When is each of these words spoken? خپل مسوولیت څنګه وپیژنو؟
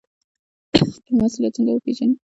خپل 0.93 1.13
مسوولیت 1.21 1.53
څنګه 1.57 1.71
وپیژنو؟ 1.73 2.15